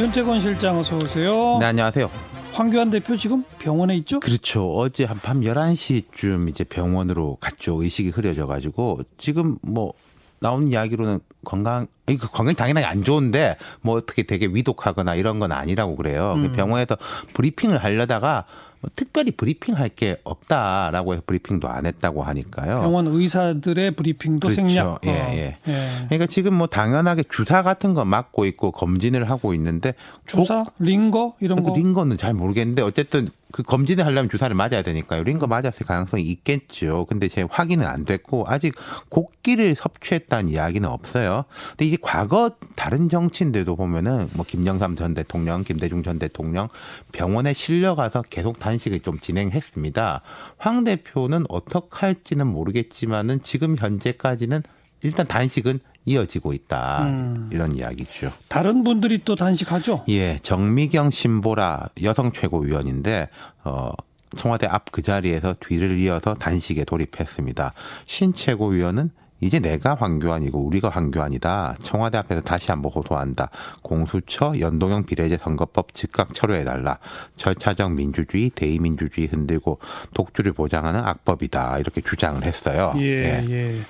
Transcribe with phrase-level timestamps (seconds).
[0.00, 1.58] 윤태권 실장 어서 오세요.
[1.60, 2.10] 네, 안녕하세요.
[2.52, 4.18] 황교안 대표 지금 병원에 있죠?
[4.18, 4.74] 그렇죠.
[4.74, 7.82] 어제 한밤 11시쯤 이제 병원으로 갔죠.
[7.82, 9.92] 의식이 흐려져 가지고 지금 뭐
[10.38, 15.96] 나온 이야기로는 건강, 그 건강이 당연히 안 좋은데 뭐 어떻게 되게 위독하거나 이런 건 아니라고
[15.96, 16.34] 그래요.
[16.36, 16.52] 그 음.
[16.52, 16.96] 병원에서
[17.34, 18.44] 브리핑을 하려다가
[18.82, 22.80] 뭐 특별히 브리핑 할 게 없다라고 해서 브리핑도 안 했다고 하니까요.
[22.80, 24.54] 병원 의사들의 브리핑도 그렇죠.
[24.62, 25.00] 생략.
[25.04, 25.12] 예, 어.
[25.32, 25.58] 예.
[25.68, 25.90] 예.
[26.06, 29.94] 그러니까 지금 뭐 당연하게 주사 같은 거 맞고 있고 검진을 하고 있는데
[30.26, 31.72] 주사, 링거 이런 거.
[31.72, 35.24] 그 링거는 잘 모르겠는데 어쨌든 그 검진을 하려면 주사를 맞아야 되니까요.
[35.24, 37.04] 링거 맞았을 가능성이 있겠죠.
[37.08, 38.74] 근데 제 확인은 안 됐고 아직
[39.08, 41.44] 곡기를 섭취했다는 이야기는 없어요.
[41.70, 46.68] 근데 이게 과거 다른 정치인들도 보면은 뭐 김영삼 전 대통령, 김대중 전 대통령
[47.12, 50.22] 병원에 실려가서 계속 단식을 좀 진행했습니다.
[50.58, 54.62] 황 대표는 어떻게 할지는 모르겠지만은 지금 현재까지는
[55.02, 57.04] 일단 단식은 이어지고 있다.
[57.04, 57.50] 음.
[57.52, 58.32] 이런 이야기죠.
[58.48, 60.04] 다른 분들이 또 단식하죠.
[60.08, 63.28] 예, 정미경 신보라 여성 최고위원인데
[63.64, 63.90] 어
[64.36, 67.72] 청와대 앞 그 자리에서 뒤를 이어서 단식에 돌입했습니다.
[68.06, 69.10] 신 최고위원은
[69.40, 71.76] 이제 내가 황교안이고 우리가 황교안이다.
[71.82, 73.50] 청와대 앞에서 다시 한번 호소한다.
[73.82, 76.98] 공수처 연동형 비례제 선거법 즉각 철회해달라.
[77.36, 79.78] 절차적 민주주의, 대의민주주의 흔들고
[80.14, 81.78] 독주를 보장하는 악법이다.
[81.78, 82.92] 이렇게 주장을 했어요.
[82.98, 83.80] 예, 예.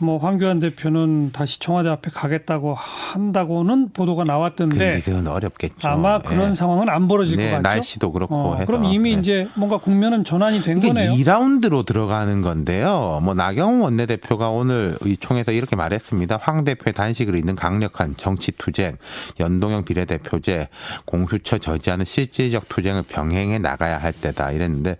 [0.00, 5.86] 뭐 황교안 대표는 다시 청와대 앞에 가겠다고 한다고는 보도가 나왔던데 그건 어렵겠죠.
[5.86, 6.54] 아마 그런 예.
[6.54, 7.62] 상황은 안 벌어질 네, 것 같죠.
[7.62, 8.66] 날씨도 그렇고 어, 해서.
[8.66, 9.20] 그럼 이미 네.
[9.20, 11.12] 이제 뭔가 국면은 전환이 된 거네요.
[11.12, 13.20] 2라운드로 들어가는 건데요.
[13.22, 16.38] 뭐 나경원 원내대표가 오늘 이 총에서 이렇게 말했습니다.
[16.40, 18.96] 황 대표의 단식을 잇는 강력한 정치 투쟁,
[19.38, 20.68] 연동형 비례대표제,
[21.04, 24.96] 공수처 저지하는 실질적 투쟁을 병행해 나가야 할 때다 이랬는데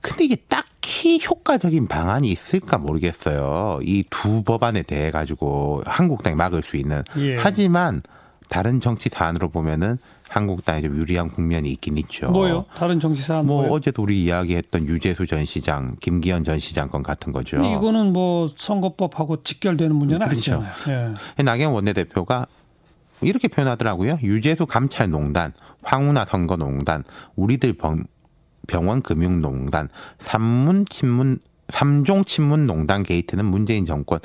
[0.00, 0.75] 근데 이게 딱히
[1.28, 3.80] 효과적인 방안이 있을까 모르겠어요.
[3.82, 7.36] 이 두 법안에 대해 가지고 한국당이 막을 수 있는 예.
[7.36, 8.02] 하지만
[8.48, 12.30] 다른 정치 사안으로 보면은 한국당에 좀 유리한 국면이 있긴 있죠.
[12.30, 12.64] 뭐요?
[12.76, 13.72] 다른 정치 사안 뭐 뭐요?
[13.72, 17.56] 어제도 우리 이야기했던 유재수 전 시장, 김기현 전 시장 건 같은 거죠.
[17.58, 20.62] 이거는 뭐 선거법하고 직결되는 문제는 그렇죠.
[20.86, 21.14] 아니잖아요.
[21.38, 21.42] 예.
[21.42, 22.46] 나경원 원내대표가
[23.22, 24.18] 이렇게 표현하더라고요.
[24.22, 27.04] 유재수 감찰농단, 황운하 선거농단,
[27.36, 28.04] 우리들 병,
[28.66, 29.88] 병원 금융농단,
[30.18, 31.38] 삼문 친문
[31.68, 34.20] 삼종 친문 농단 게이트는 문재인 정권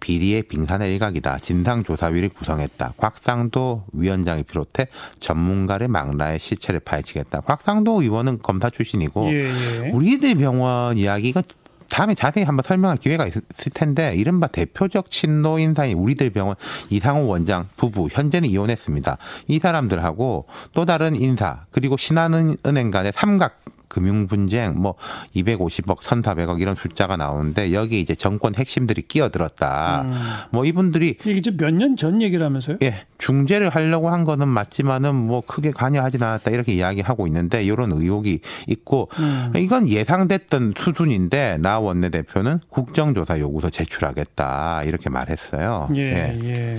[0.00, 1.38] 비리의 빙산의 일각이다.
[1.38, 2.94] 진상조사위를 구성했다.
[2.96, 4.88] 곽상도 위원장을 비롯해
[5.20, 7.42] 전문가를 망라해 실체를 파헤치겠다.
[7.42, 9.50] 곽상도 의원은 검사 출신이고 예,
[9.84, 9.90] 예.
[9.90, 11.42] 우리들 병원 이야기가
[11.88, 13.42] 다음에 자세히 한번 설명할 기회가 있을
[13.72, 16.56] 텐데 이른바 대표적 친노 인사인 우리들 병원
[16.90, 19.18] 이상호 원장 부부 현재는 이혼했습니다.
[19.48, 24.94] 이 사람들하고 또 다른 인사 그리고 신한은행 간의 삼각 금융 분쟁 뭐
[25.34, 30.02] 250억, 1,400억 이런 숫자가 나오는데 여기 이제 정권 핵심들이 끼어들었다.
[30.02, 30.12] 음.
[30.50, 32.78] 뭐 이분들이 이게 이제 몇 년 전 얘기라면서요?
[32.82, 38.40] 예, 중재를 하려고 한 거는 맞지만은 뭐 크게 관여하진 않았다 이렇게 이야기하고 있는데 이런 의혹이
[38.66, 39.52] 있고 음.
[39.56, 45.88] 이건 예상됐던 수준인데 나 원내대표는 국정조사 요구서 제출하겠다 이렇게 말했어요.
[45.96, 46.76] 예, 예.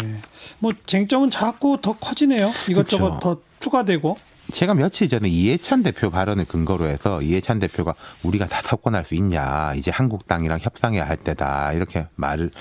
[0.59, 2.49] 뭐 쟁점은 자꾸 더 커지네요.
[2.69, 3.19] 이것저것 그렇죠.
[3.19, 4.17] 더 추가되고.
[4.51, 9.73] 제가 며칠 전에 이해찬 대표 발언을 근거로 해서 이해찬 대표가 우리가 다 석권할 수 있냐
[9.75, 12.51] 이제 한국당이랑 협상해야 할 때다 이렇게 말을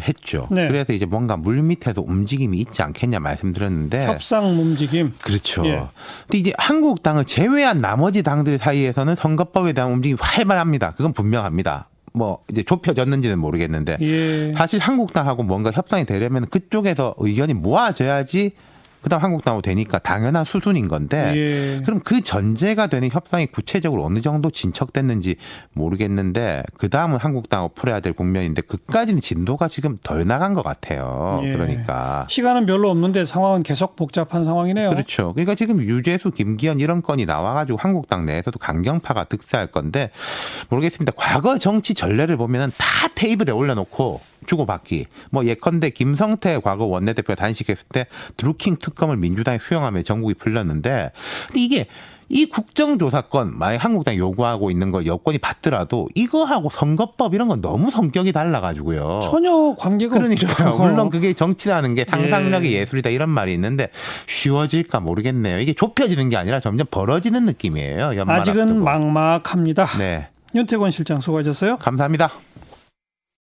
[0.00, 0.48] 했죠.
[0.50, 0.68] 네.
[0.68, 5.12] 그래서 이제 뭔가 물 밑에서 움직임이 있지 않겠냐 말씀드렸는데 협상 움직임.
[5.22, 5.66] 그렇죠.
[5.66, 5.86] 예.
[6.22, 10.92] 근데 이제 한국당을 제외한 나머지 당들 사이에서는 선거법에 대한 움직임이 활발합니다.
[10.92, 11.88] 그건 분명합니다.
[12.12, 14.52] 뭐 이제 좁혀졌는지는 모르겠는데 예.
[14.52, 18.52] 사실 한국당하고 뭔가 협상이 되려면 그쪽에서 의견이 모아져야지
[19.06, 21.80] 그다음 한국당하고 되니까 당연한 수순인 건데 예.
[21.84, 25.36] 그럼 그 전제가 되는 협상이 구체적으로 어느 정도 진척됐는지
[25.74, 31.40] 모르겠는데 그 다음은 한국당하고 풀어야 될 국면인데 그까지는 진도가 지금 덜 나간 것 같아요.
[31.44, 31.52] 예.
[31.52, 34.90] 그러니까 시간은 별로 없는데 상황은 계속 복잡한 상황이네요.
[34.90, 35.32] 그렇죠.
[35.34, 40.10] 그러니까 지금 유재수, 김기현 이런 건이 나와가지고 한국당 내에서도 강경파가 득세할 건데
[40.68, 41.12] 모르겠습니다.
[41.14, 45.06] 과거 정치 전례를 보면은 다 테이블에 올려놓고 주고받기.
[45.30, 51.12] 뭐 예컨대 김성태 과거 원내대표가 단식했을 때 드루킹 특검을 민주당이 수용하며 전국이 풀렸는데
[51.48, 51.86] 근데 이게
[52.28, 58.32] 이 국정조사권 만약 한국당이 요구하고 있는 걸 여권이 받더라도 이거하고 선거법 이런 건 너무 성격이
[58.32, 59.20] 달라가지고요.
[59.22, 60.70] 전혀 관계가 그러니까요.
[60.70, 60.82] 없죠.
[60.82, 62.80] 물론 그게 정치라는 게 상상력의 예.
[62.80, 62.86] 예.
[62.86, 63.90] 술이다 이런 말이 있는데
[64.26, 65.60] 쉬워질까 모르겠네요.
[65.60, 68.06] 이게 좁혀지는 게 아니라 점점 벌어지는 느낌이에요.
[68.26, 68.80] 아직은 앞두고.
[68.84, 69.86] 막막합니다.
[69.98, 71.76] 네, 윤태권 실장 수고하셨어요.
[71.76, 72.30] 감사합니다.